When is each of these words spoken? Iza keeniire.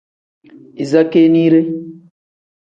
Iza 0.83 1.01
keeniire. 1.11 1.61